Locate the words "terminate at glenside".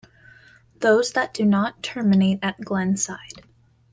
1.83-3.45